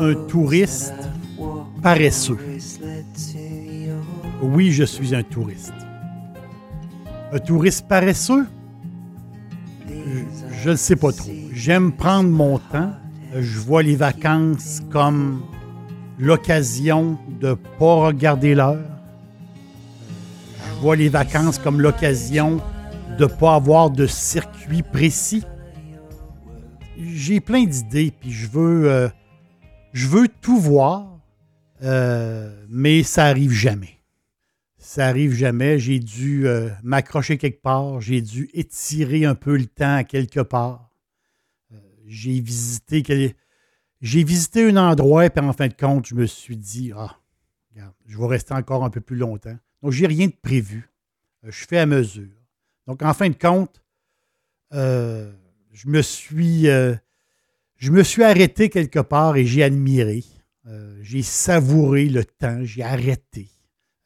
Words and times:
Un 0.00 0.14
touriste 0.14 0.94
paresseux? 1.82 2.38
Oui, 4.42 4.72
je 4.72 4.84
suis 4.84 5.14
un 5.14 5.22
touriste. 5.22 5.74
Un 7.32 7.38
touriste 7.38 7.86
paresseux? 7.86 8.46
Je 10.62 10.70
ne 10.70 10.76
sais 10.76 10.96
pas 10.96 11.12
trop. 11.12 11.30
J'aime 11.52 11.92
prendre 11.92 12.30
mon 12.30 12.58
temps. 12.58 12.92
Je 13.38 13.58
vois 13.60 13.82
les 13.82 13.94
vacances 13.94 14.80
comme 14.90 15.42
l'occasion 16.18 17.18
de 17.40 17.50
ne 17.50 17.54
pas 17.54 17.94
regarder 17.94 18.54
l'heure. 18.54 18.78
Je 20.58 20.80
vois 20.80 20.96
les 20.96 21.10
vacances 21.10 21.58
comme 21.58 21.80
l'occasion 21.80 22.58
de 23.18 23.24
ne 23.24 23.28
pas 23.28 23.54
avoir 23.54 23.90
de 23.90 24.06
circuit 24.06 24.82
précis. 24.82 25.44
J'ai 26.98 27.40
plein 27.40 27.64
d'idées, 27.64 28.12
puis 28.18 28.30
je 28.30 28.48
veux, 28.48 28.90
euh, 28.90 29.08
je 29.92 30.06
veux 30.06 30.28
tout 30.28 30.58
voir, 30.58 31.20
euh, 31.82 32.64
mais 32.68 33.02
ça 33.02 33.26
arrive 33.26 33.52
jamais. 33.52 33.98
Ça 34.78 35.06
arrive 35.06 35.32
jamais. 35.32 35.78
J'ai 35.78 35.98
dû 35.98 36.46
euh, 36.46 36.70
m'accrocher 36.82 37.38
quelque 37.38 37.60
part, 37.60 38.00
j'ai 38.00 38.20
dû 38.22 38.48
étirer 38.54 39.24
un 39.24 39.34
peu 39.34 39.56
le 39.56 39.66
temps 39.66 40.04
quelque 40.04 40.40
part. 40.40 40.90
j'ai 42.06 42.40
visité 42.40 43.34
j'ai 44.00 44.24
visité 44.24 44.66
un 44.66 44.76
endroit, 44.78 45.28
puis 45.28 45.44
en 45.44 45.52
fin 45.52 45.68
de 45.68 45.74
compte, 45.74 46.06
je 46.06 46.14
me 46.14 46.24
suis 46.24 46.56
dit, 46.56 46.90
ah, 46.96 47.18
regarde, 47.70 47.92
je 48.06 48.16
vais 48.16 48.26
rester 48.26 48.54
encore 48.54 48.82
un 48.82 48.88
peu 48.88 49.02
plus 49.02 49.16
longtemps. 49.16 49.58
Donc, 49.82 49.92
j'ai 49.92 50.06
rien 50.06 50.26
de 50.26 50.36
prévu. 50.40 50.88
je 51.42 51.66
fais 51.66 51.78
à 51.78 51.84
mesure. 51.84 52.30
Donc, 52.86 53.02
en 53.02 53.12
fin 53.12 53.28
de 53.28 53.34
compte, 53.34 53.82
je 54.72 55.86
me 55.86 56.00
suis 56.00 56.66
je 57.80 57.90
me 57.90 58.02
suis 58.02 58.22
arrêté 58.22 58.68
quelque 58.68 58.98
part 58.98 59.36
et 59.36 59.46
j'ai 59.46 59.62
admiré. 59.62 60.22
Euh, 60.66 60.98
j'ai 61.02 61.22
savouré 61.22 62.10
le 62.10 62.26
temps, 62.26 62.62
j'ai 62.62 62.82
arrêté. 62.82 63.48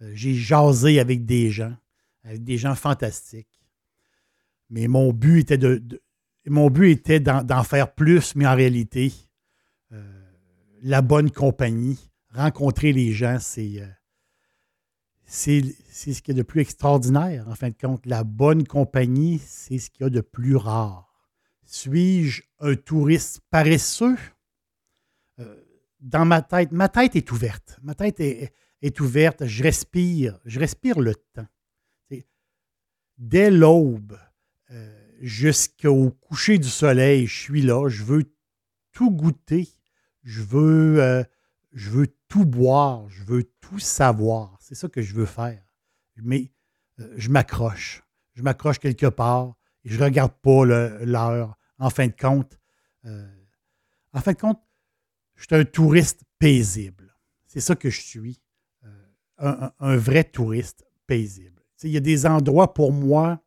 Euh, 0.00 0.12
j'ai 0.14 0.34
jasé 0.34 1.00
avec 1.00 1.26
des 1.26 1.50
gens, 1.50 1.74
avec 2.22 2.44
des 2.44 2.56
gens 2.56 2.76
fantastiques. 2.76 3.60
Mais 4.70 4.86
mon 4.86 5.12
but 5.12 5.40
était 5.40 5.58
de, 5.58 5.82
mon 6.46 6.70
but 6.70 6.92
était 6.92 7.18
d'en 7.18 7.64
faire 7.64 7.92
plus, 7.92 8.36
mais 8.36 8.46
en 8.46 8.54
réalité, 8.54 9.12
euh, 9.90 10.00
la 10.82 11.02
bonne 11.02 11.32
compagnie, 11.32 11.98
rencontrer 12.30 12.92
les 12.92 13.12
gens, 13.12 13.38
c'est 13.40 13.82
c'est 15.26 16.12
ce 16.12 16.22
qu'il 16.22 16.36
y 16.36 16.38
a 16.38 16.42
de 16.42 16.46
plus 16.46 16.60
extraordinaire, 16.60 17.48
en 17.48 17.56
fin 17.56 17.70
de 17.70 17.74
compte. 17.74 18.06
La 18.06 18.22
bonne 18.22 18.64
compagnie, 18.64 19.40
c'est 19.44 19.78
ce 19.78 19.90
qu'il 19.90 20.04
y 20.04 20.06
a 20.06 20.10
de 20.10 20.20
plus 20.20 20.54
rare. 20.54 21.03
Suis-je 21.66 22.42
un 22.60 22.76
touriste 22.76 23.40
paresseux? 23.50 24.16
Euh, 25.38 25.64
dans 26.00 26.24
ma 26.24 26.42
tête, 26.42 26.72
ma 26.72 26.88
tête 26.88 27.16
est 27.16 27.30
ouverte. 27.30 27.78
Ma 27.82 27.94
tête 27.94 28.20
est, 28.20 29.00
ouverte. 29.00 29.46
Je 29.46 29.62
respire. 29.62 30.38
Je 30.44 30.60
respire 30.60 31.00
le 31.00 31.14
temps. 31.14 31.46
Dès 33.16 33.48
l'aube 33.48 34.18
euh, 34.72 35.08
jusqu'au 35.20 36.10
coucher 36.10 36.58
du 36.58 36.68
soleil, 36.68 37.26
je 37.26 37.40
suis 37.42 37.62
là. 37.62 37.88
Je 37.88 38.02
veux 38.02 38.24
tout 38.92 39.10
goûter. 39.10 39.68
Je 40.24 40.42
veux, 40.42 41.00
euh, 41.00 41.22
je 41.72 41.90
veux 41.90 42.08
tout 42.28 42.44
boire. 42.44 43.08
Je 43.08 43.22
veux 43.22 43.44
tout 43.60 43.78
savoir. 43.78 44.58
C'est 44.60 44.74
ça 44.74 44.88
que 44.88 45.00
je 45.00 45.14
veux 45.14 45.26
faire. 45.26 45.62
Mais 46.16 46.50
je 47.16 47.28
m'accroche. 47.30 48.02
Je 48.34 48.42
m'accroche 48.42 48.78
quelque 48.78 49.06
part 49.06 49.54
je 49.84 49.98
ne 49.98 50.04
regarde 50.04 50.32
pas 50.42 50.64
l'heure. 50.64 51.56
En 51.78 51.90
fin 51.90 52.06
de 52.06 52.14
compte, 52.18 52.58
euh, 53.04 53.28
en 54.12 54.20
fin 54.20 54.32
de 54.32 54.38
compte, 54.38 54.60
je 55.34 55.44
suis 55.44 55.54
un 55.54 55.64
touriste 55.64 56.22
paisible. 56.38 57.14
C'est 57.46 57.60
ça 57.60 57.74
que 57.76 57.90
je 57.90 58.00
suis. 58.00 58.40
Euh, 59.40 59.68
un, 59.80 59.96
vrai 59.96 60.24
touriste 60.24 60.84
paisible. 61.06 61.62
il 61.82 61.90
y 61.90 61.96
a 61.96 62.00
des 62.00 62.24
endroits 62.24 62.72
pour 62.72 62.92
moi, 62.92 63.42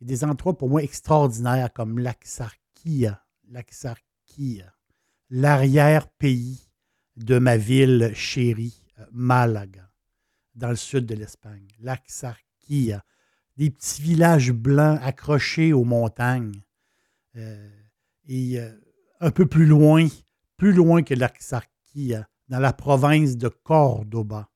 des 0.00 0.24
endroits 0.24 0.58
pour 0.58 0.68
moi 0.68 0.82
extraordinaires 0.82 1.72
comme 1.72 1.98
l'Axarquia, 1.98 3.24
l'Axarquia, 3.48 4.74
l'arrière-pays 5.30 6.68
de 7.16 7.38
ma 7.38 7.56
ville 7.56 8.12
chérie, 8.14 8.82
euh, 8.98 9.06
Malaga, 9.12 9.90
dans 10.54 10.70
le 10.70 10.76
sud 10.76 11.06
de 11.06 11.14
l'Espagne. 11.14 11.68
L'Axarquia, 11.78 13.04
des 13.58 13.70
petits 13.70 14.00
villages 14.00 14.52
blancs 14.52 15.00
accrochés 15.02 15.72
aux 15.72 15.84
montagnes. 15.84 16.62
Euh, 17.36 17.68
et 18.28 18.60
euh, 18.60 18.70
un 19.20 19.32
peu 19.32 19.46
plus 19.46 19.66
loin, 19.66 20.06
plus 20.56 20.72
loin 20.72 21.02
que 21.02 21.14
l'Axarquia, 21.14 22.28
dans 22.48 22.60
la 22.60 22.72
province 22.72 23.36
de 23.36 23.48
Cordoba. 23.48 24.48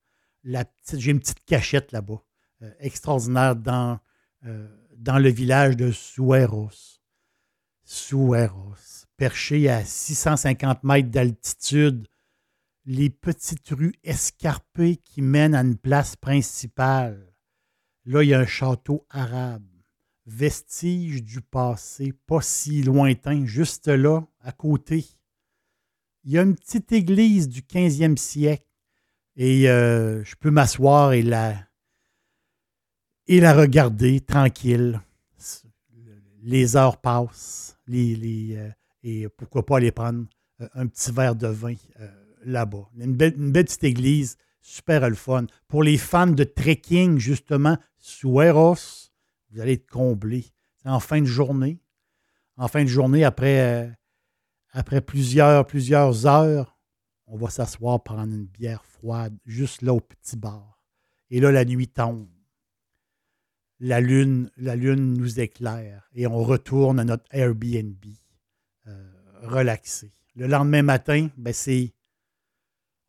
J'ai 0.44 1.10
une 1.10 1.18
petite 1.18 1.44
cachette 1.44 1.90
là-bas, 1.90 2.22
euh, 2.62 2.72
extraordinaire, 2.78 3.56
dans, 3.56 3.98
dans 4.96 5.18
le 5.18 5.30
village 5.30 5.76
de 5.76 5.90
Sueros. 5.90 7.00
Sueros, 7.84 9.06
perché 9.16 9.68
à 9.68 9.84
650 9.84 10.84
mètres 10.84 11.10
d'altitude, 11.10 12.06
les 12.84 13.10
petites 13.10 13.68
rues 13.70 13.94
escarpées 14.04 14.96
qui 14.96 15.22
mènent 15.22 15.54
à 15.54 15.62
une 15.62 15.76
place 15.76 16.16
principale. 16.16 17.31
Là, 18.04 18.22
il 18.22 18.30
y 18.30 18.34
a 18.34 18.40
un 18.40 18.46
château 18.46 19.06
arabe, 19.10 19.62
vestige 20.26 21.22
du 21.22 21.40
passé, 21.40 22.12
pas 22.26 22.40
si 22.40 22.82
lointain, 22.82 23.44
juste 23.44 23.88
là, 23.88 24.26
à 24.40 24.52
côté. 24.52 25.04
Il 26.24 26.32
y 26.32 26.38
a 26.38 26.42
une 26.42 26.56
petite 26.56 26.92
église 26.92 27.48
du 27.48 27.62
15e 27.62 28.16
siècle 28.16 28.66
et 29.36 29.68
euh, 29.68 30.22
je 30.24 30.34
peux 30.36 30.50
m'asseoir 30.50 31.12
et 31.12 31.22
la, 31.22 31.56
et 33.26 33.40
la 33.40 33.54
regarder 33.54 34.20
tranquille. 34.20 35.00
Les 36.42 36.76
heures 36.76 37.00
passent 37.00 37.78
euh, 37.88 38.70
et 39.04 39.28
pourquoi 39.36 39.64
pas 39.64 39.76
aller 39.76 39.92
prendre 39.92 40.26
euh, 40.60 40.68
un 40.74 40.86
petit 40.88 41.12
verre 41.12 41.36
de 41.36 41.46
vin 41.46 41.74
là-bas. 42.44 42.88
Une 42.98 43.14
belle, 43.14 43.34
une 43.36 43.52
belle 43.52 43.64
petite 43.64 43.84
église 43.84 44.36
super 44.62 45.08
le 45.08 45.16
fun. 45.16 45.46
Pour 45.68 45.82
les 45.82 45.98
fans 45.98 46.28
de 46.28 46.44
trekking, 46.44 47.18
justement, 47.18 47.76
Sueros, 47.98 49.10
vous 49.50 49.60
allez 49.60 49.72
être 49.72 49.90
comblés. 49.90 50.46
En 50.84 50.98
fin 50.98 51.20
de 51.20 51.26
journée, 51.26 51.80
en 52.56 52.68
fin 52.68 52.82
de 52.82 52.88
journée, 52.88 53.24
après, 53.24 53.60
euh, 53.60 53.90
après 54.70 55.00
plusieurs, 55.00 55.66
plusieurs 55.66 56.26
heures, 56.26 56.78
on 57.26 57.36
va 57.36 57.50
s'asseoir 57.50 58.02
prendre 58.02 58.34
une 58.34 58.46
bière 58.46 58.84
froide 58.84 59.36
juste 59.46 59.82
là 59.82 59.94
au 59.94 60.00
petit 60.00 60.36
bar. 60.36 60.82
Et 61.30 61.40
là, 61.40 61.52
la 61.52 61.64
nuit 61.64 61.88
tombe. 61.88 62.28
La 63.80 64.00
lune, 64.00 64.50
la 64.56 64.76
lune 64.76 65.14
nous 65.14 65.40
éclaire 65.40 66.08
et 66.14 66.26
on 66.26 66.42
retourne 66.42 67.00
à 67.00 67.04
notre 67.04 67.24
Airbnb 67.32 68.04
euh, 68.86 69.10
relaxé. 69.42 70.12
Le 70.36 70.46
lendemain 70.46 70.82
matin, 70.82 71.28
ben 71.36 71.52
c'est 71.52 71.92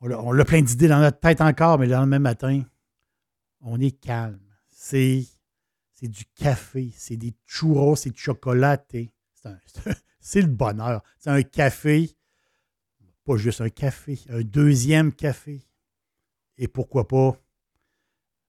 on 0.00 0.38
a, 0.38 0.44
plein 0.44 0.62
d'idées 0.62 0.88
dans 0.88 1.00
notre 1.00 1.20
tête 1.20 1.40
encore, 1.40 1.78
mais 1.78 1.86
le 1.86 1.92
lendemain 1.92 2.18
matin, 2.18 2.62
on 3.60 3.80
est 3.80 3.98
calme. 3.98 4.40
C'est, 4.70 5.26
du 6.02 6.26
café, 6.34 6.92
c'est 6.96 7.16
des 7.16 7.34
churros, 7.46 7.96
c'est 7.96 8.10
du 8.10 8.20
chocolat. 8.20 8.84
C'est 10.20 10.40
le 10.40 10.48
bonheur. 10.48 11.02
C'est 11.18 11.28
un 11.28 11.42
café 11.42 12.16
pas 13.24 13.36
juste 13.36 13.60
un 13.60 13.70
café, 13.70 14.18
un 14.28 14.42
deuxième 14.42 15.12
café. 15.12 15.66
Et 16.58 16.68
pourquoi 16.68 17.08
pas, 17.08 17.36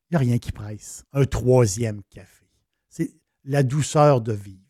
il 0.09 0.13
n'y 0.13 0.15
a 0.17 0.19
rien 0.19 0.37
qui 0.37 0.51
presse, 0.51 1.05
un 1.13 1.25
troisième 1.25 2.03
café. 2.03 2.45
C'est 2.89 3.15
la 3.43 3.63
douceur 3.63 4.21
de 4.21 4.33
vivre. 4.33 4.61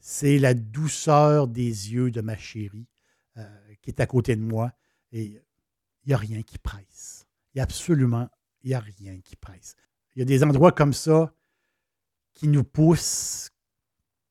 C'est 0.00 0.38
la 0.38 0.54
douceur 0.54 1.46
des 1.46 1.92
yeux 1.92 2.10
de 2.10 2.20
ma 2.22 2.36
chérie 2.36 2.88
euh, 3.36 3.74
qui 3.82 3.90
est 3.90 4.00
à 4.00 4.06
côté 4.06 4.34
de 4.34 4.42
moi. 4.42 4.72
Il 6.04 6.08
n'y 6.08 6.14
a 6.14 6.18
rien 6.18 6.42
qui 6.42 6.58
presse. 6.58 7.26
Il 7.54 7.58
y 7.58 7.60
a 7.60 7.64
absolument, 7.64 8.28
n'y 8.64 8.74
a 8.74 8.80
rien 8.80 9.20
qui 9.20 9.36
presse. 9.36 9.74
Il 10.14 10.20
y 10.20 10.22
a 10.22 10.24
des 10.24 10.42
endroits 10.42 10.72
comme 10.72 10.92
ça 10.92 11.32
qui 12.34 12.48
nous 12.48 12.64
poussent 12.64 13.50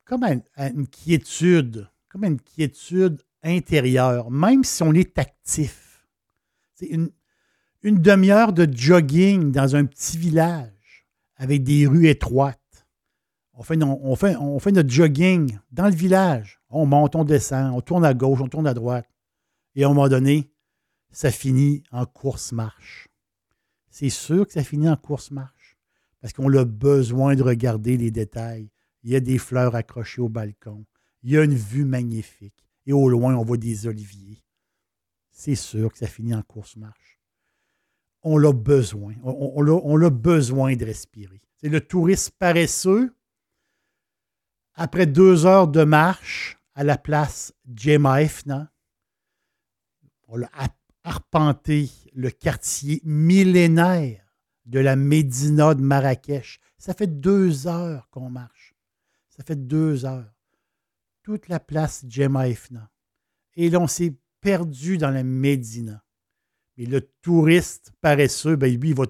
comme 0.06 0.24
à, 0.24 0.70
une 0.70 0.88
quiétude, 0.88 1.88
comme 2.10 2.26
une 2.26 2.42
quiétude 2.42 3.22
intérieure, 3.44 4.32
même 4.32 4.64
si 4.64 4.82
on 4.82 4.94
est 4.94 5.18
actif. 5.20 6.08
C'est 6.74 6.88
une, 6.88 7.12
une 7.84 8.02
demi-heure 8.02 8.52
de 8.52 8.68
jogging 8.72 9.52
dans 9.52 9.76
un 9.76 9.86
petit 9.86 10.18
village 10.18 11.06
avec 11.36 11.64
des 11.64 11.86
rues 11.86 12.08
étroites. 12.08 12.58
On 13.54 13.64
fait, 13.64 13.82
on, 13.84 14.16
fait, 14.16 14.36
on 14.38 14.58
fait 14.60 14.72
notre 14.72 14.90
jogging 14.90 15.60
dans 15.72 15.86
le 15.86 15.94
village. 15.94 16.60
On 16.70 16.86
monte, 16.86 17.16
on 17.16 17.24
descend, 17.24 17.74
on 17.76 17.82
tourne 17.82 18.06
à 18.06 18.14
gauche, 18.14 18.40
on 18.42 18.48
tourne 18.48 18.68
à 18.68 18.74
droite. 18.74 19.08
Et 19.76 19.84
à 19.84 19.88
un 19.88 19.90
moment 19.90 20.08
donné, 20.08 20.50
ça 21.12 21.32
finit 21.32 21.84
en 21.92 22.06
course-marche. 22.06 23.08
C'est 23.90 24.10
sûr 24.10 24.46
que 24.48 24.54
ça 24.54 24.64
finit 24.64 24.90
en 24.90 24.96
course-marche 24.96 25.78
parce 26.22 26.34
qu'on 26.34 26.54
a 26.54 26.66
besoin 26.66 27.36
de 27.36 27.44
regarder 27.44 27.98
les 27.98 28.12
détails, 28.12 28.70
il 29.04 29.12
y 29.12 29.16
a 29.16 29.20
des 29.20 29.38
fleurs 29.38 29.76
accrochées 29.76 30.22
au 30.22 30.30
balcon. 30.30 30.86
Il 31.24 31.32
y 31.32 31.38
a 31.38 31.44
une 31.44 31.56
vue 31.56 31.86
magnifique. 31.86 32.66
Et 32.86 32.94
au 32.94 33.10
loin, 33.10 33.36
on 33.36 33.44
voit 33.44 33.58
des 33.58 33.88
oliviers. 33.88 34.44
C'est 35.32 35.56
sûr 35.56 35.92
que 35.92 35.98
ça 35.98 36.08
finit 36.08 36.36
en 36.36 36.42
course-marche. 36.42 37.20
On 38.24 38.38
l'a 38.38 38.52
besoin. 38.52 39.14
On, 39.24 40.02
a, 40.02 40.10
besoin 40.10 40.76
de 40.76 40.86
respirer. 40.86 41.42
C'est 41.56 41.70
le 41.70 41.80
touriste 41.80 42.32
paresseux. 42.32 43.16
Après 44.74 45.06
deux 45.06 45.46
heures 45.46 45.68
de 45.68 45.84
marche 45.84 46.58
à 46.76 46.84
la 46.84 46.98
place 46.98 47.54
Jemaifna, 47.74 48.72
on 50.28 50.42
a 50.42 50.50
arpenté 51.10 51.90
le 52.14 52.30
quartier 52.30 53.02
millénaire 53.04 54.24
de 54.66 54.80
la 54.80 54.96
Médina 54.96 55.74
de 55.74 55.82
Marrakech. 55.82 56.60
Ça 56.78 56.94
fait 56.94 57.20
deux 57.20 57.66
heures 57.66 58.08
qu'on 58.12 58.30
marche. 58.30 58.76
Ça 59.30 59.44
fait 59.44 59.56
deux 59.56 60.06
heures. 60.06 60.32
Toute 61.24 61.48
la 61.48 61.60
place 61.60 62.06
Jemaifna. 62.08 62.92
Et 63.56 63.72
là, 63.72 63.80
on 63.80 63.88
s'est 63.88 64.16
perdu 64.40 65.00
dans 65.00 65.10
la 65.10 65.24
Médina. 65.24 66.04
Mais 66.78 66.86
le 66.86 67.02
touriste 67.02 67.92
paresseux, 68.02 68.56
ben, 68.56 68.72
lui, 68.80 68.90
il 68.90 68.96
va, 68.96 69.06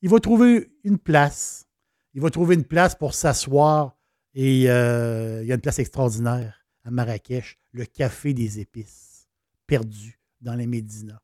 il 0.00 0.08
va 0.08 0.18
trouver 0.20 0.72
une 0.84 0.98
place. 0.98 1.68
Il 2.14 2.22
va 2.22 2.30
trouver 2.30 2.54
une 2.54 2.64
place 2.64 2.94
pour 2.94 3.12
s'asseoir. 3.12 3.98
Et 4.32 4.70
euh, 4.70 5.42
il 5.42 5.48
y 5.48 5.52
a 5.52 5.54
une 5.54 5.60
place 5.60 5.78
extraordinaire 5.78 6.66
à 6.82 6.90
Marrakech, 6.90 7.58
le 7.72 7.84
Café 7.84 8.32
des 8.32 8.58
Épices, 8.58 9.28
perdu 9.66 10.18
dans 10.40 10.54
la 10.54 10.66
Médina. 10.66 11.20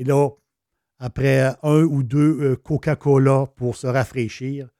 Et 0.00 0.04
là, 0.04 0.30
après 0.98 1.54
un 1.62 1.82
ou 1.82 2.02
deux 2.02 2.40
euh, 2.40 2.56
Coca-Cola 2.56 3.48
pour 3.54 3.76
se 3.76 3.86
rafraîchir, 3.86 4.70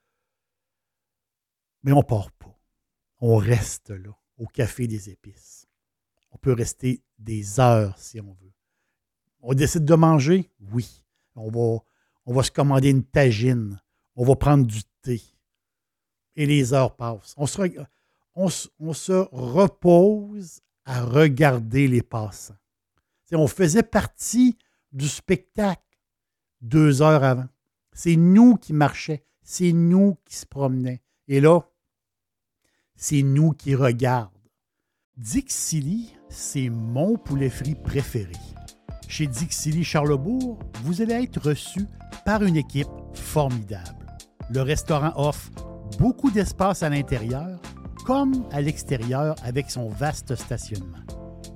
mais 1.83 1.93
on 1.93 2.03
part 2.03 2.33
pas. 2.33 2.59
On 3.19 3.37
reste 3.37 3.91
là, 3.91 4.17
au 4.39 4.47
café 4.47 4.87
des 4.87 5.11
épices. 5.11 5.69
On 6.31 6.39
peut 6.39 6.55
rester 6.55 7.03
des 7.19 7.61
heures 7.61 7.99
si 7.99 8.19
on 8.19 8.33
veut. 8.33 8.55
On 9.43 9.53
décide 9.53 9.85
de 9.85 9.95
manger? 9.95 10.51
Oui. 10.73 11.05
On 11.35 11.51
va, 11.51 11.83
on 12.25 12.33
va 12.33 12.43
se 12.43 12.51
commander 12.51 12.89
une 12.89 13.05
tagine. 13.05 13.79
On 14.17 14.25
va 14.25 14.37
prendre 14.37 14.65
du 14.65 14.81
thé. 15.03 15.21
Et 16.35 16.47
les 16.47 16.73
heures 16.73 16.97
passent. 16.97 17.35
On 17.37 17.45
se, 17.45 17.61
on, 18.35 18.49
on 18.79 18.93
se 18.95 19.29
repose 19.33 20.63
à 20.87 21.05
regarder 21.05 21.89
les 21.89 22.03
passants. 22.03 22.57
on 23.33 23.47
faisait 23.49 23.83
partie 23.83 24.57
du 24.93 25.09
spectacle 25.09 25.83
deux 26.61 27.03
heures 27.03 27.25
avant. 27.25 27.49
C'est 27.93 28.17
nous 28.17 28.57
qui 28.57 28.73
marchions. 28.73 29.19
C'est 29.43 29.73
nous 29.73 30.17
qui 30.25 30.37
se 30.37 30.47
promenaient. 30.47 31.03
Et 31.27 31.41
là, 31.41 31.61
c'est 32.97 33.23
nous 33.23 33.53
qui 33.53 33.75
regardons. 33.75 34.31
Dixili, 35.17 36.15
c'est 36.29 36.69
mon 36.69 37.17
poulet 37.17 37.51
frit 37.51 37.75
préféré. 37.75 38.33
Chez 39.09 39.27
Dixili 39.27 39.83
Charlebourg, 39.83 40.59
vous 40.85 41.03
allez 41.03 41.15
être 41.15 41.41
reçu 41.41 41.87
par 42.25 42.43
une 42.43 42.57
équipe 42.57 42.89
formidable. 43.15 44.07
Le 44.51 44.63
restaurant 44.63 45.13
offre 45.17 45.51
beaucoup 45.99 46.31
d'espace 46.31 46.83
à 46.83 46.89
l'intérieur 46.89 47.61
comme 48.05 48.45
à 48.53 48.61
l'extérieur 48.61 49.35
avec 49.43 49.71
son 49.71 49.89
vaste 49.89 50.35
stationnement. 50.37 51.05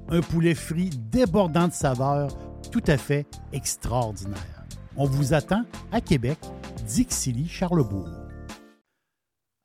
Un 0.09 0.21
poulet 0.21 0.55
frit 0.55 0.91
débordant 0.91 1.69
de 1.69 1.73
saveurs 1.73 2.37
tout 2.71 2.83
à 2.87 2.97
fait 2.97 3.27
extraordinaire. 3.53 4.67
On 4.97 5.07
vous 5.07 5.35
attend 5.35 5.65
à 5.93 6.01
Québec, 6.01 6.39
Dixilly, 6.87 7.49
Charlebourg. 7.49 8.09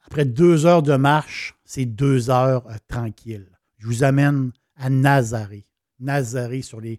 Après 0.06 0.26
deux 0.26 0.66
heures 0.66 0.82
de 0.82 0.96
marche, 0.96 1.56
c'est 1.66 1.86
deux 1.86 2.30
heures 2.30 2.68
euh, 2.68 2.78
tranquilles. 2.88 3.52
Je 3.78 3.88
vous 3.88 4.04
amène 4.04 4.52
à 4.76 4.90
Nazaré. 4.90 5.68
Nazaré 6.00 6.62
sur 6.62 6.82
les, 6.82 6.98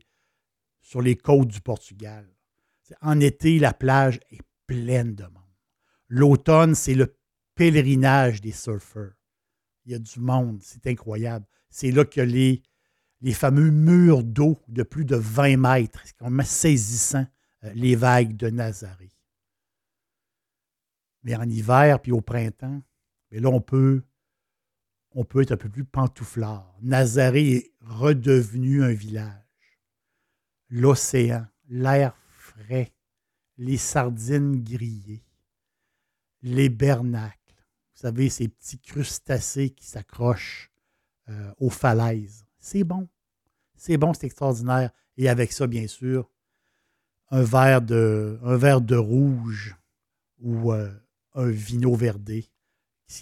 sur 0.81 1.02
les 1.02 1.17
côtes 1.17 1.49
du 1.49 1.61
Portugal. 1.61 2.26
En 3.00 3.19
été, 3.20 3.58
la 3.58 3.73
plage 3.73 4.20
est 4.31 4.43
pleine 4.67 5.14
de 5.14 5.25
monde. 5.25 5.35
L'automne, 6.08 6.75
c'est 6.75 6.94
le 6.94 7.17
pèlerinage 7.55 8.41
des 8.41 8.53
surfeurs. 8.53 9.14
Il 9.85 9.93
y 9.93 9.94
a 9.94 9.99
du 9.99 10.20
monde, 10.20 10.61
c'est 10.62 10.87
incroyable. 10.87 11.46
C'est 11.69 11.91
là 11.91 12.05
que 12.05 12.20
les, 12.20 12.62
les 13.20 13.34
fameux 13.34 13.70
murs 13.70 14.25
d'eau 14.25 14.61
de 14.69 14.82
plus 14.82 15.05
de 15.05 15.17
20 15.17 15.56
mètres. 15.56 16.00
C'est 16.05 16.17
quand 16.17 16.31
même 16.31 16.46
saisissant, 16.46 17.26
euh, 17.64 17.72
les 17.75 17.94
vagues 17.94 18.37
de 18.37 18.49
Nazaré. 18.49 19.11
Mais 21.22 21.37
en 21.37 21.49
hiver, 21.49 22.00
puis 22.00 22.12
au 22.12 22.22
printemps, 22.22 22.82
mais 23.31 23.40
là, 23.40 23.50
on 23.50 23.61
peut, 23.61 24.02
on 25.12 25.25
peut 25.25 25.43
être 25.43 25.52
un 25.52 25.56
peu 25.56 25.69
plus 25.69 25.84
pantouflard. 25.84 26.75
Nazaré 26.81 27.52
est 27.52 27.72
redevenu 27.81 28.82
un 28.82 28.93
village. 28.93 29.36
L'océan, 30.70 31.46
l'air 31.69 32.17
frais, 32.31 32.94
les 33.58 33.77
sardines 33.77 34.62
grillées, 34.62 35.24
les 36.43 36.70
bernacles. 36.70 37.36
Vous 37.94 38.00
savez, 38.00 38.31
ces 38.31 38.48
petits 38.48 38.79
crustacés 38.79 39.70
qui 39.70 39.84
s'accrochent 39.84 40.70
euh, 41.29 41.53
aux 41.58 41.70
falaises. 41.70 42.46
C'est 42.60 42.84
bon. 42.84 43.08
C'est 43.74 43.96
bon, 43.96 44.12
c'est 44.12 44.26
extraordinaire. 44.26 44.90
Et 45.17 45.29
avec 45.29 45.52
ça, 45.52 45.67
bien 45.67 45.86
sûr, 45.86 46.31
un 47.31 47.43
verre 47.43 47.81
de, 47.81 48.96
rouge 48.96 49.76
ou 50.38 50.72
euh, 50.72 50.93
un 51.34 51.48
vino 51.48 51.94
verdé 51.94 52.50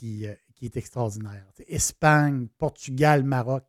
euh, 0.02 0.34
qui, 0.54 0.66
est 0.66 0.76
extraordinaire. 0.76 1.46
Espagne, 1.66 2.48
Portugal, 2.58 3.22
Maroc. 3.22 3.64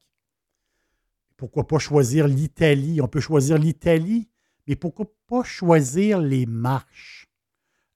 Pourquoi 1.38 1.68
pas 1.68 1.80
choisir 1.80 2.28
l'Italie? 2.28 3.00
On 3.02 3.08
peut 3.08 3.22
choisir 3.22 3.58
l'Italie, 3.58 4.30
mais 4.68 4.76
pourquoi 4.76 5.06
pas 5.28 5.44
choisir 5.44 6.20
les 6.20 6.46
marches, 6.46 7.30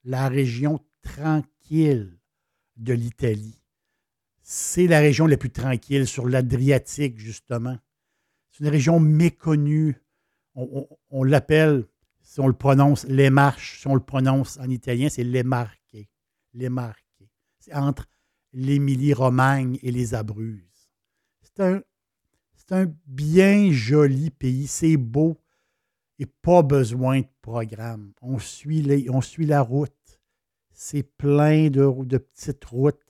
la 0.04 0.28
région 0.28 0.80
tranquille 1.02 2.18
de 2.76 2.94
l'Italie? 2.94 3.63
C'est 4.46 4.86
la 4.86 5.00
région 5.00 5.26
la 5.26 5.38
plus 5.38 5.50
tranquille 5.50 6.06
sur 6.06 6.28
l'Adriatique, 6.28 7.18
justement. 7.18 7.78
C'est 8.50 8.62
une 8.62 8.68
région 8.68 9.00
méconnue. 9.00 9.96
On, 10.54 11.24
l'appelle, 11.24 11.86
si 12.20 12.40
on 12.40 12.46
le 12.46 12.52
prononce, 12.52 13.06
les 13.06 13.30
marches, 13.30 13.80
si 13.80 13.86
on 13.86 13.94
le 13.94 14.04
prononce 14.04 14.58
en 14.58 14.68
italien, 14.68 15.08
c'est 15.08 15.24
les 15.24 15.42
marche. 15.42 15.80
Les 16.52 16.68
marques. 16.68 17.02
C'est 17.58 17.74
entre 17.74 18.06
l'Émilie-Romagne 18.52 19.78
et 19.82 19.90
les 19.90 20.14
Abruzes. 20.14 20.90
C'est 21.42 21.62
un, 22.70 22.94
bien 23.06 23.72
joli 23.72 24.30
pays, 24.30 24.66
c'est 24.66 24.98
beau 24.98 25.40
et 26.18 26.26
pas 26.26 26.62
besoin 26.62 27.20
de 27.20 27.26
programme. 27.40 28.12
On 28.20 28.38
suit, 28.38 28.82
la 28.82 29.62
route. 29.62 30.20
C'est 30.70 31.02
plein 31.02 31.70
de 31.70 32.18
petites 32.18 32.64
routes, 32.66 33.03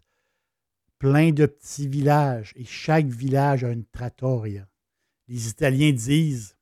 plein 1.04 1.32
de 1.32 1.44
petits 1.44 1.86
villages 1.86 2.54
et 2.56 2.64
chaque 2.64 3.04
village 3.04 3.62
a 3.62 3.70
une 3.70 3.84
trattoria. 3.84 4.66
Les 5.28 5.48
Italiens 5.50 5.92
disent, 5.92 6.56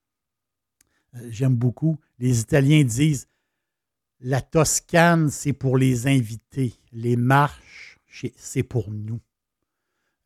euh, 1.14 1.28
j'aime 1.30 1.54
beaucoup, 1.54 2.00
les 2.18 2.40
Italiens 2.40 2.82
disent, 2.82 3.28
la 4.18 4.40
Toscane, 4.40 5.30
c'est 5.30 5.52
pour 5.52 5.78
les 5.78 6.08
invités. 6.08 6.74
Les 6.90 7.14
marches, 7.14 8.00
c'est 8.34 8.64
pour 8.64 8.90
nous. 8.90 9.20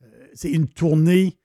Euh, 0.03 0.29
c'est 0.33 0.51
une 0.51 0.67
tournée. 0.67 1.37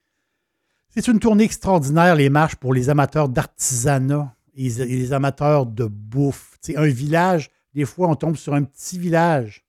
C'est 0.88 1.08
une 1.08 1.18
tournée 1.18 1.44
extraordinaire, 1.44 2.16
les 2.16 2.30
marches 2.30 2.56
pour 2.56 2.72
les 2.72 2.88
amateurs 2.88 3.28
d'artisanat 3.28 4.34
et 4.54 4.70
les 4.70 5.12
amateurs 5.12 5.66
de 5.66 5.84
bouffe. 5.84 6.56
C'est 6.62 6.78
un 6.78 6.86
village, 6.86 7.50
des 7.74 7.84
fois, 7.84 8.08
on 8.08 8.14
tombe 8.14 8.36
sur 8.36 8.54
un 8.54 8.62
petit 8.62 8.98
village, 8.98 9.62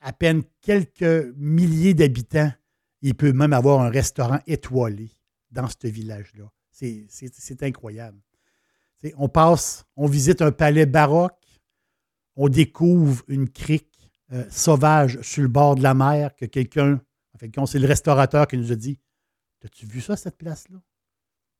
à 0.00 0.12
peine 0.12 0.42
quelques 0.60 1.34
milliers 1.36 1.94
d'habitants. 1.94 2.52
Il 3.02 3.14
peut 3.14 3.32
même 3.32 3.52
avoir 3.52 3.80
un 3.80 3.90
restaurant 3.90 4.40
étoilé 4.46 5.10
dans 5.50 5.68
ce 5.68 5.88
village-là. 5.88 6.50
C'est 6.70 7.62
incroyable. 7.62 8.18
on 9.16 9.28
passe, 9.28 9.84
on 9.96 10.06
visite 10.06 10.42
un 10.42 10.52
palais 10.52 10.86
baroque, 10.86 11.44
on 12.36 12.48
découvre 12.48 13.22
une 13.28 13.48
crique 13.48 14.10
euh, 14.32 14.44
sauvage 14.50 15.20
sur 15.22 15.42
le 15.42 15.48
bord 15.48 15.74
de 15.74 15.82
la 15.82 15.94
mer 15.94 16.34
que 16.36 16.46
quelqu'un, 16.46 17.00
en 17.34 17.38
fait, 17.38 17.50
c'est 17.66 17.78
le 17.78 17.86
restaurateur 17.86 18.46
qui 18.46 18.56
nous 18.56 18.72
a 18.72 18.76
dit 18.76 18.98
As-tu 19.64 19.86
vu 19.86 20.00
ça, 20.00 20.16
cette 20.16 20.38
place-là? 20.38 20.80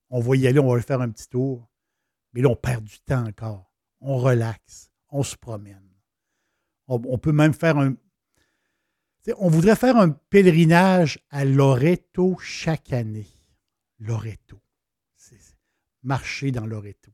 On 0.09 0.21
va 0.21 0.37
y 0.37 0.47
aller, 0.47 0.59
on 0.59 0.67
va 0.67 0.75
aller 0.75 0.83
faire 0.83 1.01
un 1.01 1.11
petit 1.11 1.29
tour. 1.29 1.69
Mais 2.33 2.41
là, 2.43 2.49
on 2.49 2.57
perd 2.57 2.85
du 2.85 2.99
temps 3.01 3.27
encore. 3.27 3.73
On 4.01 4.17
relaxe, 4.19 4.91
on 5.11 5.23
se 5.23 5.37
promène. 5.37 5.83
On, 6.87 7.19
peut 7.19 7.33
même 7.33 7.55
faire 7.55 7.79
un. 7.79 7.95
On 9.39 9.49
voudrait 9.49 9.77
faire 9.77 9.97
un 9.97 10.11
pèlerinage 10.11 11.19
à 11.31 11.45
Loreto 11.45 12.37
chaque 12.41 12.93
année. 12.93 13.27
Loreto. 13.99 14.61
Marcher 16.03 16.51
dans 16.51 16.65
Loreto. 16.67 17.13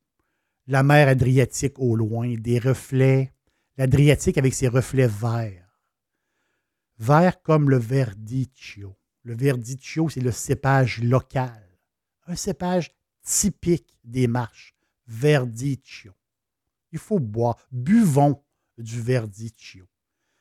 La 0.68 0.82
mer 0.82 1.08
Adriatique 1.08 1.78
au 1.78 1.96
loin, 1.96 2.34
des 2.36 2.58
reflets. 2.58 3.32
L'Adriatique 3.76 4.38
avec 4.38 4.54
ses 4.54 4.68
reflets 4.68 5.08
verts. 5.08 5.80
Verts 6.98 7.42
comme 7.42 7.68
le 7.68 7.78
verdicchio. 7.78 8.96
Le 9.22 9.34
verdicchio, 9.34 10.08
c'est 10.08 10.20
le 10.20 10.30
cépage 10.30 11.02
local. 11.02 11.62
Un 12.26 12.36
cépage 12.36 12.92
typique 13.22 13.98
des 14.04 14.28
marches. 14.28 14.74
Verdicchio. 15.08 16.12
Il 16.92 16.98
faut 16.98 17.18
boire. 17.18 17.56
Buvons 17.72 18.42
du 18.78 19.00
verdicchio. 19.00 19.86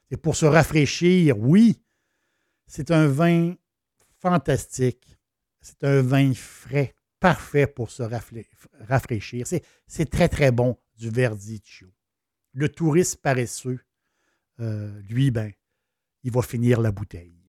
C'est 0.09 0.17
pour 0.17 0.35
se 0.35 0.45
rafraîchir, 0.45 1.38
oui. 1.39 1.81
C'est 2.67 2.91
un 2.91 3.07
vin 3.07 3.55
fantastique. 4.19 5.17
C'est 5.62 5.83
un 5.83 6.01
vin 6.01 6.33
frais, 6.33 6.93
parfait 7.19 7.67
pour 7.67 7.89
se 7.89 8.03
rafraîchir. 8.88 9.47
C'est 9.88 10.09
très, 10.09 10.29
très 10.29 10.51
bon 10.51 10.77
du 10.97 11.09
verdicchio. 11.09 11.88
Le 12.53 12.69
touriste 12.69 13.21
paresseux, 13.21 13.79
euh, 14.59 15.01
lui, 15.09 15.31
ben, 15.31 15.51
il 16.24 16.31
va 16.31 16.41
finir 16.41 16.81
la 16.81 16.91
bouteille. 16.91 17.45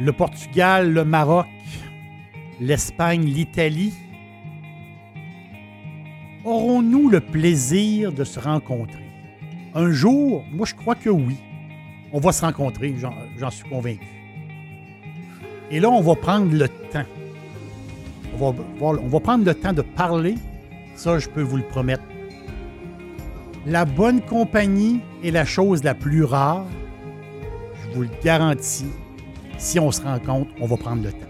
le 0.00 0.12
Portugal, 0.12 0.92
le 0.92 1.04
Maroc, 1.04 1.46
l'Espagne, 2.58 3.24
l'Italie, 3.24 3.92
aurons-nous 6.50 7.08
le 7.08 7.20
plaisir 7.20 8.12
de 8.12 8.24
se 8.24 8.38
rencontrer? 8.40 9.04
Un 9.74 9.90
jour, 9.92 10.44
moi 10.52 10.66
je 10.66 10.74
crois 10.74 10.94
que 10.94 11.10
oui. 11.10 11.36
On 12.12 12.18
va 12.18 12.32
se 12.32 12.44
rencontrer, 12.44 12.94
j'en 13.38 13.50
suis 13.50 13.68
convaincu. 13.68 14.06
Et 15.70 15.78
là, 15.78 15.88
on 15.88 16.00
va 16.00 16.16
prendre 16.16 16.52
le 16.52 16.68
temps. 16.68 17.04
On 18.38 18.50
va, 18.50 18.64
on 18.80 19.06
va 19.06 19.20
prendre 19.20 19.44
le 19.44 19.54
temps 19.54 19.72
de 19.72 19.82
parler. 19.82 20.34
Ça, 20.96 21.18
je 21.20 21.28
peux 21.28 21.42
vous 21.42 21.56
le 21.56 21.62
promettre. 21.62 22.02
La 23.66 23.84
bonne 23.84 24.20
compagnie 24.20 25.00
est 25.22 25.30
la 25.30 25.44
chose 25.44 25.84
la 25.84 25.94
plus 25.94 26.24
rare. 26.24 26.66
Je 27.82 27.94
vous 27.94 28.02
le 28.02 28.10
garantis 28.24 28.90
si 29.60 29.78
on 29.78 29.92
se 29.92 30.00
rend 30.02 30.18
compte, 30.18 30.48
on 30.60 30.66
va 30.66 30.76
prendre 30.76 31.04
le 31.04 31.12
temps. 31.12 31.29